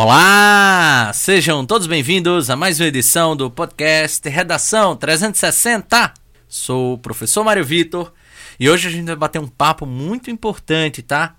[0.00, 1.10] Olá!
[1.12, 6.14] Sejam todos bem-vindos a mais uma edição do podcast Redação 360.
[6.46, 8.12] Sou o professor Mário Vitor
[8.60, 11.34] e hoje a gente vai bater um papo muito importante, tá?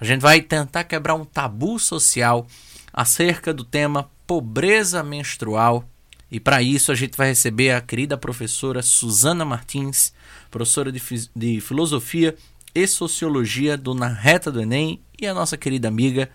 [0.00, 2.48] A gente vai tentar quebrar um tabu social
[2.92, 5.88] acerca do tema pobreza menstrual.
[6.28, 10.12] E para isso a gente vai receber a querida professora Suzana Martins,
[10.50, 11.00] professora de,
[11.36, 12.34] de Filosofia
[12.74, 16.28] e Sociologia do Na Reta do Enem e a nossa querida amiga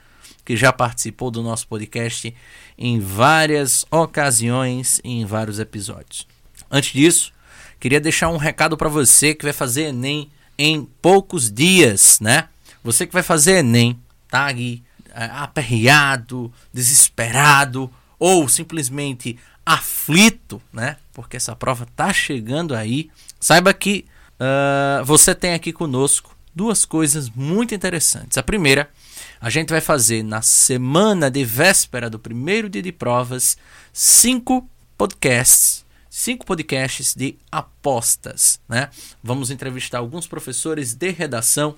[0.46, 2.34] que já participou do nosso podcast
[2.78, 6.28] em várias ocasiões e em vários episódios.
[6.70, 7.34] Antes disso,
[7.80, 12.48] queria deixar um recado para você que vai fazer Enem em poucos dias, né?
[12.84, 20.98] Você que vai fazer Enem, tá aí é, aperreado, desesperado ou simplesmente aflito, né?
[21.12, 23.10] Porque essa prova tá chegando aí.
[23.40, 24.06] Saiba que
[24.40, 28.38] uh, você tem aqui conosco duas coisas muito interessantes.
[28.38, 28.90] A primeira
[29.46, 33.56] a gente vai fazer na semana de véspera do primeiro dia de provas
[33.94, 38.90] cinco podcasts, cinco podcasts de apostas, né?
[39.24, 41.76] Vamos entrevistar alguns professores de redação.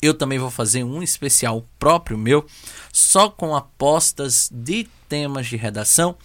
[0.00, 2.46] Eu também vou fazer um especial próprio meu,
[2.92, 6.16] só com apostas de temas de redação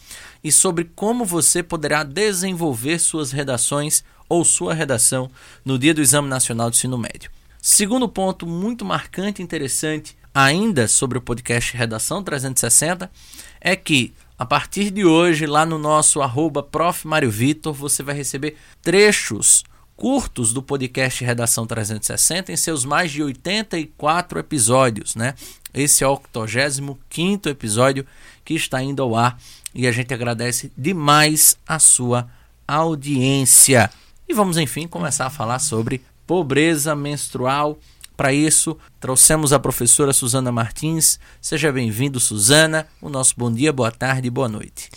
[0.43, 5.31] e sobre como você poderá desenvolver suas redações ou sua redação
[5.65, 7.31] no dia do Exame Nacional de Ensino Médio.
[7.59, 13.11] Segundo ponto muito marcante e interessante ainda sobre o podcast Redação 360
[13.61, 16.67] é que a partir de hoje, lá no nosso arroba
[17.29, 19.63] Vitor, você vai receber trechos
[19.95, 25.35] curtos do podcast Redação 360 em seus mais de 84 episódios, né?
[25.73, 28.05] Esse é o 85 episódio
[28.43, 29.39] que está indo ao ar
[29.73, 32.27] e a gente agradece demais a sua
[32.67, 33.89] audiência.
[34.27, 37.77] E vamos, enfim, começar a falar sobre pobreza menstrual
[38.15, 41.19] para isso, trouxemos a professora Suzana Martins.
[41.41, 42.87] Seja bem-vindo, Suzana.
[43.01, 44.89] O nosso bom dia, boa tarde e boa noite.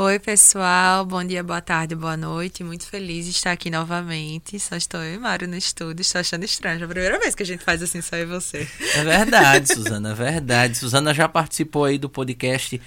[0.00, 1.04] Oi, pessoal.
[1.04, 2.62] Bom dia, boa tarde, boa noite.
[2.62, 4.58] Muito feliz de estar aqui novamente.
[4.60, 6.02] Só estou eu e Mário no estúdio.
[6.02, 6.80] Estou achando estranho.
[6.80, 8.68] É a primeira vez que a gente faz assim, só eu e você.
[8.94, 10.78] É verdade, Suzana, é verdade.
[10.78, 12.80] Suzana já participou aí do podcast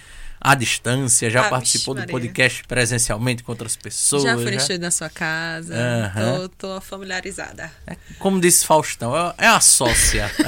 [0.43, 4.23] à distância, já ah, participou do podcast presencialmente com outras pessoas.
[4.23, 4.77] Já fui já...
[4.79, 6.49] na sua casa, uhum.
[6.49, 7.71] tô, tô familiarizada.
[7.85, 10.31] É, como disse Faustão, é, é a sócia.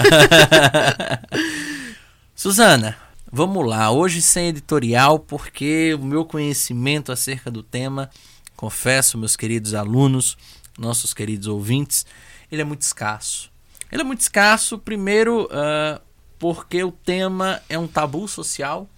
[2.36, 2.98] Suzana,
[3.31, 3.92] vamos lá.
[3.92, 8.10] Hoje sem editorial, porque o meu conhecimento acerca do tema,
[8.56, 10.36] confesso, meus queridos alunos,
[10.75, 12.04] nossos queridos ouvintes,
[12.52, 13.52] ele é muito escasso.
[13.92, 16.02] Ele é muito escasso, primeiro, uh,
[16.40, 18.90] porque o tema é um tabu social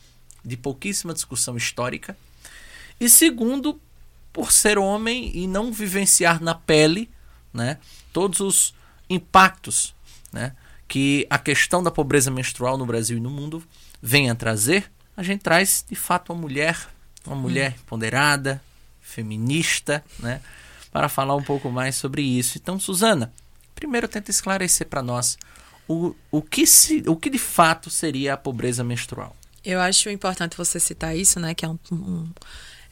[0.45, 2.15] de pouquíssima discussão histórica.
[2.99, 3.79] E segundo,
[4.31, 7.09] por ser homem e não vivenciar na pele
[7.53, 7.77] né,
[8.11, 8.73] todos os
[9.09, 9.95] impactos
[10.31, 10.53] né,
[10.87, 13.63] que a questão da pobreza menstrual no Brasil e no mundo
[14.01, 16.77] vem a trazer, a gente traz de fato uma mulher,
[17.25, 17.83] uma mulher hum.
[17.87, 18.61] ponderada,
[19.01, 20.41] feminista, né,
[20.91, 22.57] para falar um pouco mais sobre isso.
[22.57, 23.33] Então, Suzana,
[23.73, 25.37] primeiro tenta esclarecer para nós
[25.87, 29.35] o, o, que se, o que de fato seria a pobreza menstrual.
[29.65, 31.55] Eu acho importante você citar isso, né?
[31.55, 32.29] Que é um, um,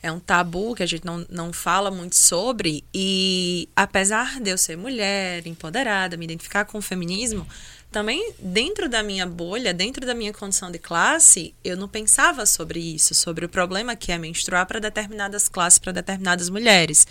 [0.02, 2.84] é um tabu que a gente não, não fala muito sobre.
[2.94, 7.48] E apesar de eu ser mulher, empoderada, me identificar com o feminismo,
[7.92, 12.80] também dentro da minha bolha, dentro da minha condição de classe, eu não pensava sobre
[12.80, 17.06] isso, sobre o problema que é menstruar para determinadas classes, para determinadas mulheres.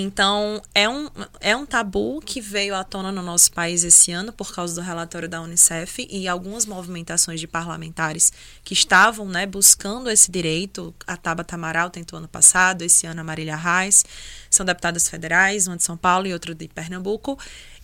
[0.00, 1.08] Então, é um,
[1.40, 4.80] é um tabu que veio à tona no nosso país esse ano por causa do
[4.80, 8.32] relatório da Unicef e algumas movimentações de parlamentares
[8.62, 10.94] que estavam né, buscando esse direito.
[11.06, 14.04] A Tabata Amaral tentou ano passado, esse ano a Marília Reis.
[14.50, 17.38] São deputadas federais, uma de São Paulo e outra de Pernambuco.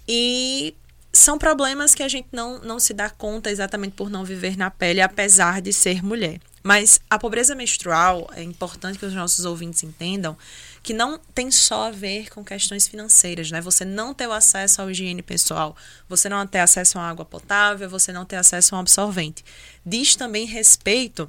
[0.06, 0.74] E
[1.12, 4.70] são problemas que a gente não, não se dá conta exatamente por não viver na
[4.70, 6.40] pele, apesar de ser mulher.
[6.62, 10.36] Mas a pobreza menstrual, é importante que os nossos ouvintes entendam,
[10.84, 13.58] que não tem só a ver com questões financeiras, né?
[13.62, 15.74] Você não ter o acesso à higiene pessoal,
[16.06, 19.42] você não ter acesso a água potável, você não ter acesso a um absorvente.
[19.84, 21.28] Diz também respeito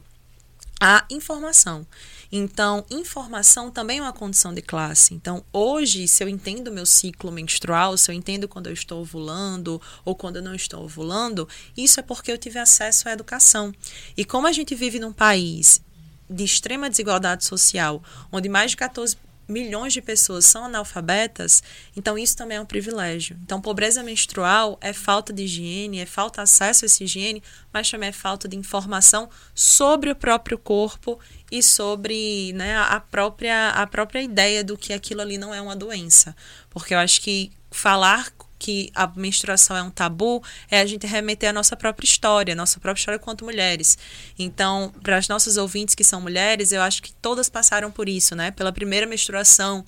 [0.79, 1.87] à informação.
[2.29, 5.13] Então, informação também é uma condição de classe.
[5.13, 9.81] Então, hoje, se eu entendo meu ciclo menstrual, se eu entendo quando eu estou ovulando
[10.03, 11.47] ou quando eu não estou ovulando,
[11.77, 13.73] isso é porque eu tive acesso à educação.
[14.17, 15.81] E como a gente vive num país
[16.29, 19.15] de extrema desigualdade social, onde mais de 14
[19.47, 21.61] milhões de pessoas são analfabetas,
[21.95, 23.37] então isso também é um privilégio.
[23.43, 27.89] Então, pobreza menstrual é falta de higiene, é falta de acesso a essa higiene, mas
[27.89, 31.19] também é falta de informação sobre o próprio corpo
[31.51, 35.75] e sobre né, a, própria, a própria ideia do que aquilo ali não é uma
[35.75, 36.35] doença.
[36.69, 41.49] Porque eu acho que falar que a menstruação é um tabu é a gente remeter
[41.49, 43.97] à nossa própria história, a nossa própria história quanto mulheres.
[44.37, 48.35] Então, para as nossas ouvintes que são mulheres, eu acho que todas passaram por isso,
[48.35, 48.51] né?
[48.51, 49.83] Pela primeira menstruação,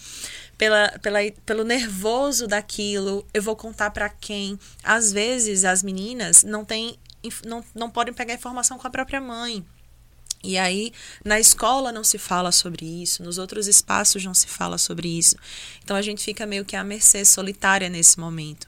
[0.57, 4.59] pela, pela, pelo nervoso daquilo, eu vou contar para quem.
[4.83, 6.97] Às vezes as meninas não têm
[7.45, 9.65] não, não podem pegar informação com a própria mãe.
[10.43, 10.93] E aí,
[11.25, 15.35] na escola não se fala sobre isso, nos outros espaços não se fala sobre isso.
[15.83, 18.67] Então a gente fica meio que à mercê solitária nesse momento.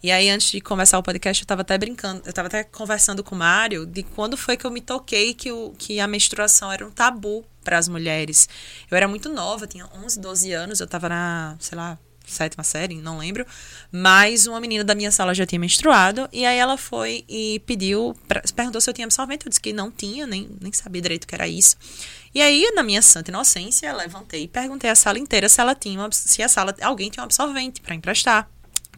[0.00, 3.24] E aí, antes de começar o podcast, eu estava até brincando, eu estava até conversando
[3.24, 6.70] com o Mário de quando foi que eu me toquei que, o, que a menstruação
[6.70, 8.48] era um tabu para as mulheres.
[8.88, 11.98] Eu era muito nova, tinha 11, 12 anos, eu estava na, sei lá,
[12.30, 13.46] sétima série, não lembro.
[13.90, 16.28] Mas uma menina da minha sala já tinha menstruado.
[16.32, 18.16] E aí ela foi e pediu,
[18.54, 19.46] perguntou se eu tinha absorvente.
[19.46, 21.76] Eu disse que não tinha, nem, nem sabia direito o que era isso.
[22.34, 26.08] E aí, na minha santa inocência, levantei e perguntei à sala inteira se ela tinha,
[26.12, 28.48] se a sala, alguém tinha um absorvente para emprestar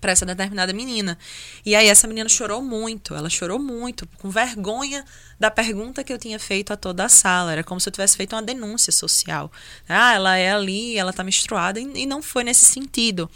[0.00, 1.18] para essa determinada menina.
[1.64, 5.04] E aí essa menina chorou muito, ela chorou muito, com vergonha
[5.40, 7.52] da pergunta que eu tinha feito a toda a sala.
[7.52, 9.50] Era como se eu tivesse feito uma denúncia social.
[9.88, 13.28] Ah, ela é ali, ela tá menstruada, e não foi nesse sentido.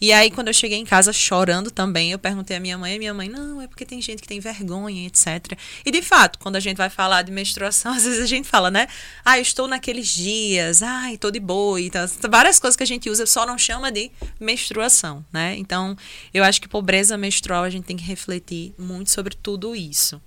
[0.00, 2.98] E aí, quando eu cheguei em casa chorando também, eu perguntei à minha mãe, e
[2.98, 5.56] minha mãe, não, é porque tem gente que tem vergonha, etc.
[5.84, 8.70] E de fato, quando a gente vai falar de menstruação, às vezes a gente fala,
[8.70, 8.88] né?
[9.24, 13.08] Ah, eu estou naqueles dias, ai, tô de boa, então, várias coisas que a gente
[13.08, 14.10] usa, só não chama de
[14.40, 15.54] menstruação, né?
[15.56, 15.96] Então,
[16.32, 20.20] eu acho que pobreza menstrual a gente tem que refletir muito sobre tudo isso.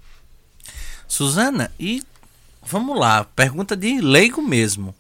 [1.08, 2.04] Suzana, e
[2.62, 4.96] vamos lá, pergunta de leigo mesmo.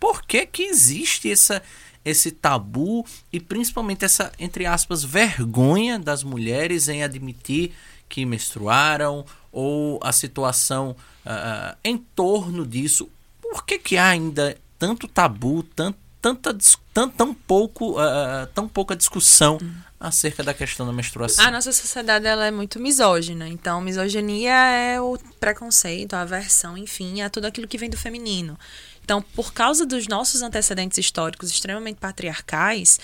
[0.00, 1.62] Por que que existe essa
[2.04, 7.72] esse tabu e principalmente essa entre aspas vergonha das mulheres em admitir
[8.08, 13.10] que menstruaram ou a situação uh, em torno disso?
[13.42, 15.98] Por que que há ainda tanto tabu, tanto
[16.34, 16.56] tanta
[16.92, 21.44] tão, tão pouco uh, tão pouca discussão hum acerca da questão da menstruação?
[21.44, 23.48] A nossa sociedade ela é muito misógina.
[23.48, 28.58] Então, misoginia é o preconceito, a aversão, enfim, é tudo aquilo que vem do feminino.
[29.02, 32.98] Então, por causa dos nossos antecedentes históricos extremamente patriarcais,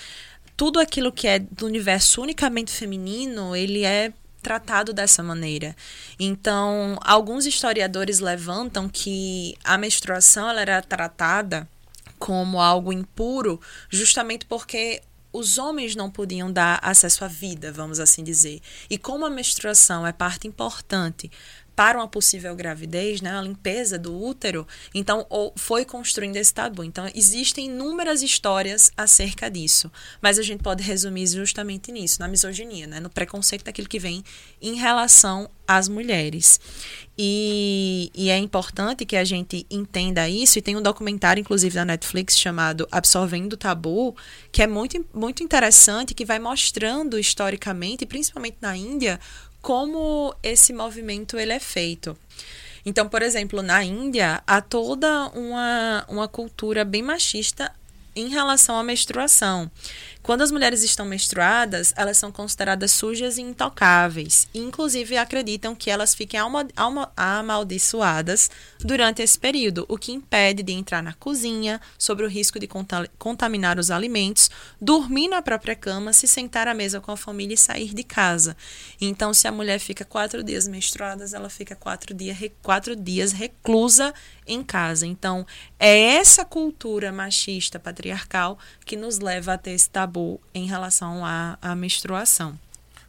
[0.55, 5.75] tudo aquilo que é do universo unicamente feminino, ele é tratado dessa maneira.
[6.19, 11.67] Então, alguns historiadores levantam que a menstruação ela era tratada
[12.23, 13.59] como algo impuro,
[13.89, 15.01] justamente porque
[15.33, 18.61] os homens não podiam dar acesso à vida, vamos assim dizer.
[18.89, 21.29] E como a menstruação é parte importante
[21.75, 25.25] para uma possível gravidez, né, a limpeza do útero, então
[25.55, 26.83] foi construindo esse tabu.
[26.83, 29.91] Então existem inúmeras histórias acerca disso,
[30.21, 34.23] mas a gente pode resumir justamente nisso, na misoginia, né, no preconceito daquilo que vem
[34.61, 36.59] em relação às mulheres.
[37.17, 40.57] E, e, é importante que a gente entenda isso.
[40.57, 44.15] E tem um documentário, inclusive, da Netflix chamado Absorvendo o Tabu,
[44.51, 49.19] que é muito, muito interessante, que vai mostrando historicamente, principalmente na Índia,
[49.63, 52.15] como esse movimento ele é feito.
[52.85, 57.73] Então, por exemplo, na Índia, há toda uma, uma cultura bem machista
[58.15, 59.69] em relação à menstruação.
[60.21, 64.47] Quando as mulheres estão menstruadas, elas são consideradas sujas e intocáveis.
[64.53, 66.39] Inclusive, acreditam que elas fiquem
[67.17, 68.49] amaldiçoadas
[68.79, 72.69] durante esse período, o que impede de entrar na cozinha, sobre o risco de
[73.17, 74.49] contaminar os alimentos,
[74.79, 78.55] dormir na própria cama, se sentar à mesa com a família e sair de casa.
[79.01, 84.13] Então, se a mulher fica quatro dias menstruada, ela fica quatro, dia, quatro dias reclusa
[84.47, 85.05] em casa.
[85.05, 85.45] Então,
[85.77, 88.02] é essa cultura machista patriarcal
[88.85, 92.57] que nos leva a ter esse tabu em relação à, à menstruação.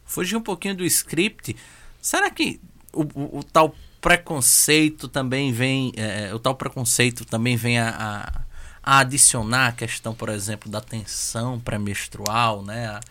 [0.05, 1.55] Fugir um pouquinho do script,
[2.01, 2.59] será que
[2.93, 8.41] o, o, o tal preconceito também vem, é, o tal preconceito também vem a, a,
[8.85, 12.87] a, adicionar a questão, por exemplo, da tensão pré-menstrual, né?
[12.87, 13.01] A,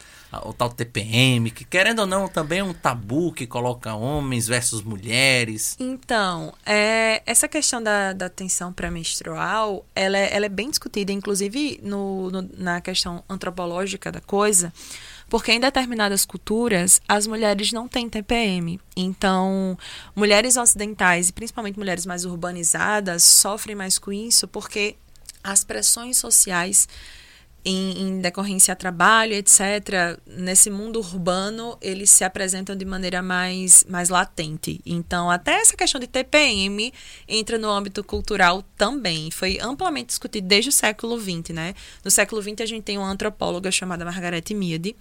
[0.43, 4.83] o tal TPM, que querendo ou não também é um tabu que coloca homens versus
[4.83, 5.77] mulheres.
[5.79, 11.79] Então, é, essa questão da, da tensão pré-menstrual, ela, é, ela é bem discutida, inclusive
[11.83, 14.73] no, no, na questão antropológica da coisa,
[15.29, 18.81] porque em determinadas culturas as mulheres não têm TPM.
[18.97, 19.79] Então,
[20.17, 24.97] mulheres ocidentais e principalmente mulheres mais urbanizadas sofrem mais com isso porque
[25.45, 26.89] as pressões sociais
[27.65, 33.85] em, em, decorrência a trabalho, etc., nesse mundo urbano, eles se apresentam de maneira mais,
[33.89, 34.81] mais latente.
[34.85, 36.93] Então, até essa questão de TPM
[37.27, 39.31] entra no âmbito cultural também.
[39.31, 41.75] Foi amplamente discutido desde o século XX, né?
[42.05, 44.95] No século XX, a gente tem uma antropóloga chamada Margaret Mead,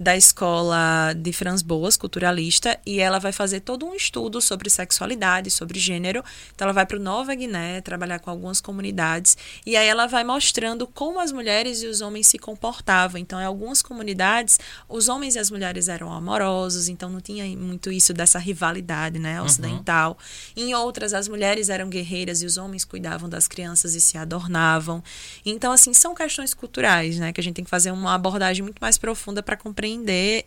[0.00, 5.50] da escola de Franz Boas, culturalista, e ela vai fazer todo um estudo sobre sexualidade,
[5.50, 6.24] sobre gênero.
[6.54, 10.24] Então, ela vai para o Nova Guiné trabalhar com algumas comunidades, e aí ela vai
[10.24, 13.20] mostrando como as mulheres e os homens se comportavam.
[13.20, 14.58] Então, em algumas comunidades,
[14.88, 19.40] os homens e as mulheres eram amorosos, então não tinha muito isso dessa rivalidade, né,
[19.40, 20.18] ocidental.
[20.56, 20.64] Uhum.
[20.64, 25.02] Em outras, as mulheres eram guerreiras e os homens cuidavam das crianças e se adornavam.
[25.44, 28.78] Então, assim, são questões culturais, né, que a gente tem que fazer uma abordagem muito
[28.80, 30.46] mais profunda para compreender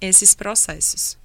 [0.00, 1.18] esses processos.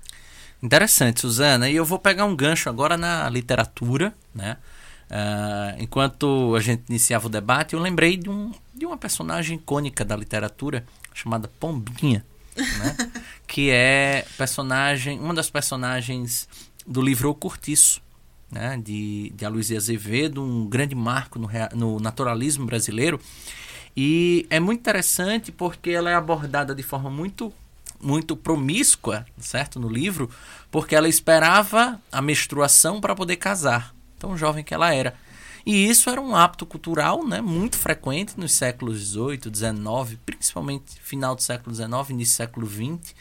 [0.61, 1.69] Interessante, Suzana.
[1.69, 4.57] E eu vou pegar um gancho agora na literatura, né?
[5.05, 10.03] Uh, enquanto a gente iniciava o debate, eu lembrei de, um, de uma personagem icônica
[10.03, 12.25] da literatura chamada Pombinha,
[12.57, 12.97] né?
[13.47, 16.47] que é personagem, uma das personagens
[16.85, 18.01] do livro O Curtiço,
[18.51, 18.77] né?
[18.83, 23.19] de, de Aloysio Azevedo, um grande marco no, no naturalismo brasileiro.
[23.95, 27.53] E é muito interessante porque ela é abordada de forma muito
[27.97, 30.29] muito promíscua, certo, no livro,
[30.69, 35.15] porque ela esperava a menstruação para poder casar, tão jovem que ela era.
[35.65, 41.35] E isso era um hábito cultural né, muito frequente nos séculos XVIII, XIX, principalmente final
[41.35, 43.15] do século XIX, início do século XX,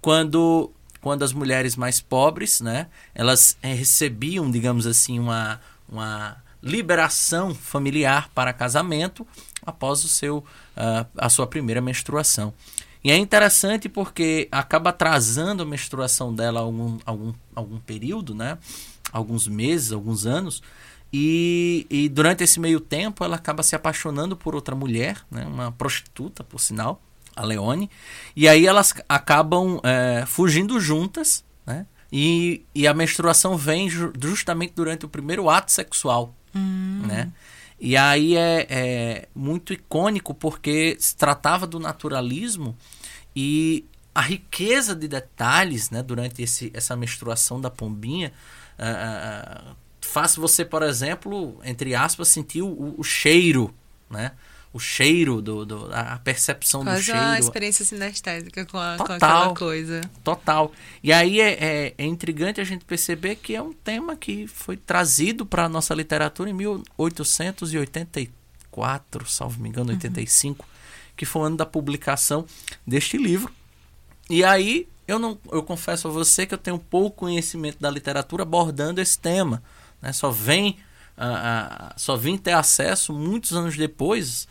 [0.00, 7.52] quando, quando as mulheres mais pobres, né, elas é, recebiam, digamos assim, uma, uma liberação
[7.52, 9.26] familiar para casamento
[9.66, 12.54] após o seu, uh, a sua primeira menstruação.
[13.02, 18.58] E é interessante porque acaba atrasando a menstruação dela algum, algum, algum período, né?
[19.12, 20.62] Alguns meses, alguns anos.
[21.12, 25.44] E, e durante esse meio tempo ela acaba se apaixonando por outra mulher, né?
[25.46, 27.00] uma prostituta, por sinal,
[27.34, 27.90] a Leone.
[28.36, 31.86] E aí elas acabam é, fugindo juntas, né?
[32.10, 37.02] E, e a menstruação vem justamente durante o primeiro ato sexual, hum.
[37.06, 37.30] né?
[37.80, 42.76] E aí é, é muito icônico porque se tratava do naturalismo
[43.36, 43.84] e
[44.14, 48.32] a riqueza de detalhes né, durante esse, essa menstruação da pombinha
[48.80, 49.76] uh,
[50.08, 53.74] faz você, por exemplo, entre aspas, sentir o, o cheiro,
[54.10, 54.32] né?
[54.72, 57.20] O cheiro, do, do a percepção Quase do cheiro.
[57.20, 60.00] uma experiência sinestésica com, a, total, com aquela coisa.
[60.22, 60.70] Total.
[61.02, 64.76] E aí é, é, é intrigante a gente perceber que é um tema que foi
[64.76, 70.62] trazido para a nossa literatura em 1884, salvo me engano, 85.
[70.62, 70.68] Uhum
[71.18, 72.46] que foi o ano da publicação
[72.86, 73.52] deste livro.
[74.30, 78.44] E aí eu não eu confesso a você que eu tenho pouco conhecimento da literatura
[78.44, 79.62] abordando esse tema.
[80.00, 80.12] Né?
[80.12, 80.78] Só vem
[81.16, 84.48] uh, uh, só vim ter acesso muitos anos depois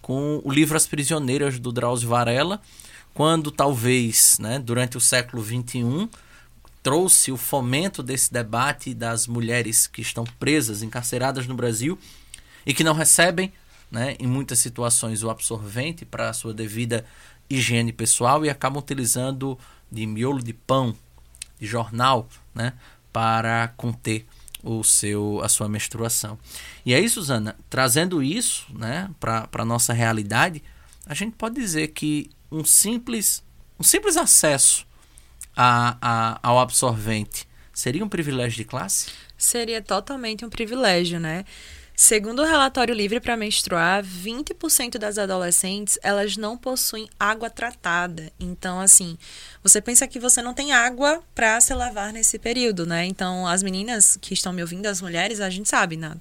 [0.00, 2.60] com o livro As Prisioneiras do Drauzio Varela,
[3.14, 6.08] quando talvez, né, durante o século XXI,
[6.82, 11.98] trouxe o fomento desse debate das mulheres que estão presas, encarceradas no Brasil
[12.64, 13.52] e que não recebem
[13.90, 17.04] né, em muitas situações, o absorvente para a sua devida
[17.48, 19.58] higiene pessoal e acabam utilizando
[19.90, 20.94] de miolo de pão,
[21.58, 22.72] de jornal, né,
[23.12, 24.26] para conter
[24.62, 26.38] o seu a sua menstruação.
[26.84, 30.62] E aí, Suzana, trazendo isso, né, para a nossa realidade,
[31.06, 33.42] a gente pode dizer que um simples
[33.78, 34.86] um simples acesso
[35.56, 39.08] a, a, ao absorvente seria um privilégio de classe?
[39.36, 41.44] Seria totalmente um privilégio, né?
[42.02, 48.32] Segundo o relatório livre para menstruar, 20% das adolescentes elas não possuem água tratada.
[48.40, 49.18] Então, assim,
[49.62, 53.04] você pensa que você não tem água para se lavar nesse período, né?
[53.04, 56.16] Então, as meninas que estão me ouvindo, as mulheres, a gente sabe, né?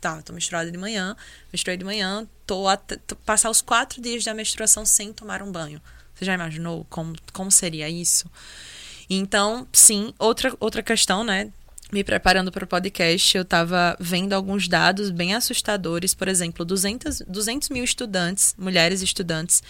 [0.00, 1.16] Tá, tô menstruada de manhã,
[1.52, 5.52] menstruei de manhã, tô, até, tô passar os quatro dias da menstruação sem tomar um
[5.52, 5.80] banho.
[6.12, 8.28] Você já imaginou como, como seria isso?
[9.08, 11.52] Então, sim, outra, outra questão, né?
[11.92, 16.14] Me preparando para o podcast, eu estava vendo alguns dados bem assustadores.
[16.14, 19.62] Por exemplo, 200, 200 mil estudantes, mulheres estudantes,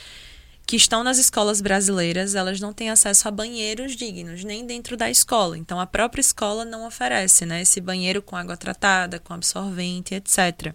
[0.67, 5.11] que estão nas escolas brasileiras, elas não têm acesso a banheiros dignos, nem dentro da
[5.11, 5.59] escola.
[5.59, 10.73] Então, a própria escola não oferece né, esse banheiro com água tratada, com absorvente, etc.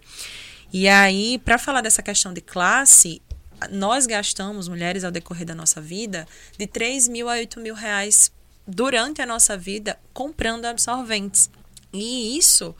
[0.72, 3.22] E aí, para falar dessa questão de classe,
[3.70, 6.26] nós gastamos, mulheres, ao decorrer da nossa vida,
[6.58, 8.30] de 3 mil a 8 mil reais
[8.66, 11.50] durante a nossa vida comprando absorventes.
[11.92, 12.74] E isso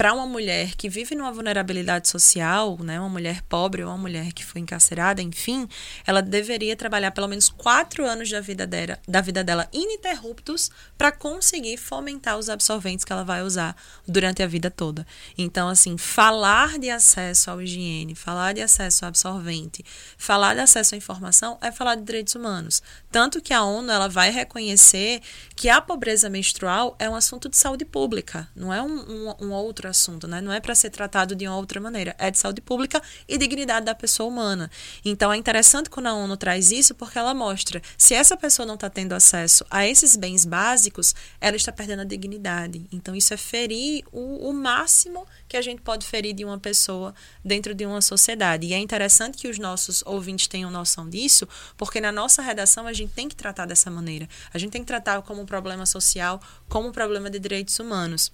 [0.00, 4.32] para uma mulher que vive numa vulnerabilidade social, né, uma mulher pobre ou uma mulher
[4.32, 5.68] que foi encarcerada, enfim,
[6.06, 11.12] ela deveria trabalhar pelo menos quatro anos da vida dela, da vida dela ininterruptos para
[11.12, 13.76] conseguir fomentar os absorventes que ela vai usar
[14.08, 15.06] durante a vida toda.
[15.36, 19.84] Então, assim, falar de acesso à higiene, falar de acesso ao absorvente,
[20.16, 22.82] falar de acesso à informação é falar de direitos humanos.
[23.12, 25.20] Tanto que a ONU ela vai reconhecer
[25.54, 29.52] que a pobreza menstrual é um assunto de saúde pública, não é um, um, um
[29.52, 30.40] outro assunto, né?
[30.40, 32.14] Não é para ser tratado de uma outra maneira.
[32.18, 34.70] É de saúde pública e dignidade da pessoa humana.
[35.04, 38.74] Então é interessante quando a ONU traz isso, porque ela mostra se essa pessoa não
[38.74, 42.86] está tendo acesso a esses bens básicos, ela está perdendo a dignidade.
[42.92, 47.14] Então isso é ferir o, o máximo que a gente pode ferir de uma pessoa
[47.44, 48.66] dentro de uma sociedade.
[48.66, 52.92] E é interessante que os nossos ouvintes tenham noção disso, porque na nossa redação a
[52.92, 54.28] gente tem que tratar dessa maneira.
[54.52, 58.30] A gente tem que tratar como um problema social, como um problema de direitos humanos.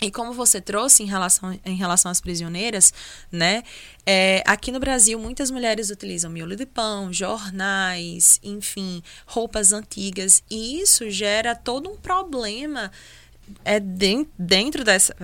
[0.00, 2.92] E como você trouxe em relação, em relação às prisioneiras,
[3.32, 3.62] né?
[4.04, 10.42] É, aqui no Brasil, muitas mulheres utilizam miolo de pão, jornais, enfim, roupas antigas.
[10.50, 12.92] E isso gera todo um problema
[13.64, 15.14] é dentro dessa.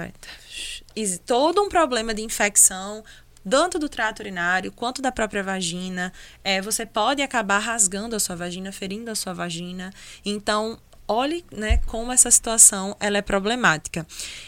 [1.27, 3.05] Todo um problema de infecção,
[3.49, 6.13] tanto do trato urinário quanto da própria vagina.
[6.45, 9.93] É, você pode acabar rasgando a sua vagina, ferindo a sua vagina.
[10.25, 10.79] Então,
[11.13, 14.07] olhe né, como essa situação ela é problemática.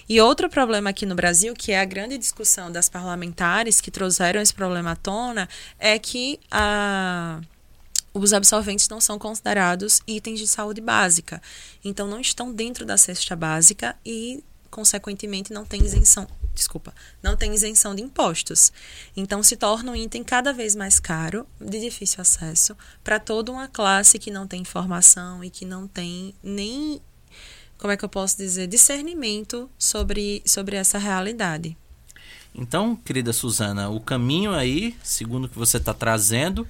[0.09, 4.40] E outro problema aqui no Brasil, que é a grande discussão das parlamentares que trouxeram
[4.40, 7.40] esse problema à tona, é que a
[8.14, 11.42] os absorventes não são considerados itens de saúde básica.
[11.85, 16.28] Então, não estão dentro da cesta básica e, consequentemente, não tem isenção.
[16.54, 18.73] Desculpa, não tem isenção de impostos.
[19.16, 23.66] Então, se torna um item cada vez mais caro, de difícil acesso, para toda uma
[23.66, 27.00] classe que não tem informação e que não tem nem,
[27.76, 31.76] como é que eu posso dizer, discernimento sobre, sobre essa realidade.
[32.54, 36.66] Então, querida Suzana, o caminho aí, segundo o que você está trazendo,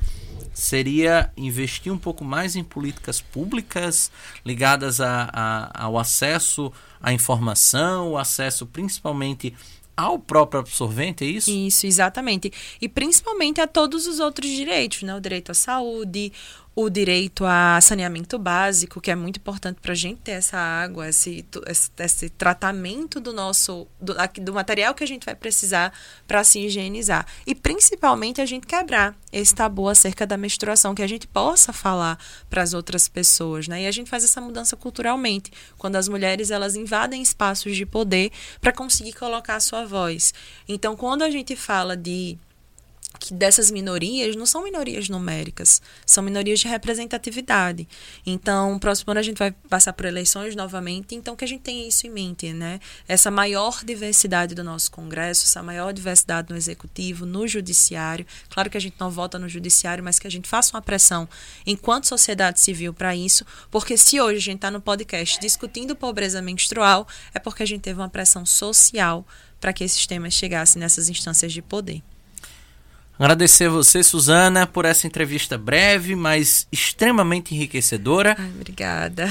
[0.55, 4.11] seria investir um pouco mais em políticas públicas
[4.47, 9.53] ligadas a, a, ao acesso à informação, o acesso principalmente
[9.97, 11.51] ao próprio absorvente, é isso?
[11.51, 12.53] Isso, exatamente.
[12.81, 15.15] E principalmente a todos os outros direitos, né?
[15.15, 16.33] O direito à saúde,
[16.77, 21.09] o direito a saneamento básico, que é muito importante para a gente ter essa água,
[21.09, 21.45] esse,
[21.99, 25.93] esse, tratamento do nosso do, do, material que a gente vai precisar
[26.27, 27.27] para se higienizar.
[27.47, 32.19] E principalmente a gente quebrar esse tabu acerca da menstruação, que a gente possa falar
[32.51, 33.83] para as outras pessoas, né?
[33.83, 38.33] E a gente faz essa mudança culturalmente, quando as mulheres elas invadem espaços de poder
[38.61, 40.35] para conseguir colocar a sua voz.
[40.69, 42.37] Então, quando a gente fala de
[43.25, 47.89] que dessas minorias não são minorias numéricas, são minorias de representatividade.
[48.27, 51.89] Então, próximo ano a gente vai passar por eleições novamente, então que a gente tenha
[51.89, 52.79] isso em mente, né?
[53.09, 58.27] Essa maior diversidade do nosso Congresso, essa maior diversidade no Executivo, no Judiciário.
[58.51, 61.27] Claro que a gente não vota no Judiciário, mas que a gente faça uma pressão
[61.67, 66.43] enquanto sociedade civil para isso, porque se hoje a gente está no podcast discutindo pobreza
[66.43, 69.27] menstrual, é porque a gente teve uma pressão social
[69.59, 72.03] para que esses temas chegassem nessas instâncias de poder.
[73.19, 78.35] Agradecer a você, Suzana, por essa entrevista breve, mas extremamente enriquecedora.
[78.37, 79.29] Ai, obrigada.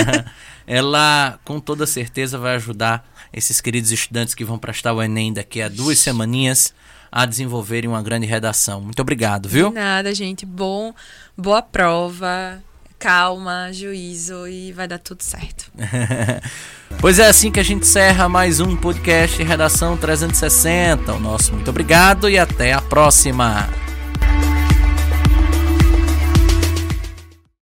[0.66, 5.60] Ela, com toda certeza, vai ajudar esses queridos estudantes que vão prestar o Enem daqui
[5.60, 6.72] a duas semaninhas
[7.12, 8.80] a desenvolverem uma grande redação.
[8.80, 9.68] Muito obrigado, viu?
[9.68, 10.46] De nada, gente.
[10.46, 10.94] Bom,
[11.36, 12.62] boa prova
[13.00, 15.72] calma, juízo e vai dar tudo certo.
[17.00, 21.14] pois é assim que a gente encerra mais um podcast Redação 360.
[21.14, 23.66] O nosso muito obrigado e até a próxima.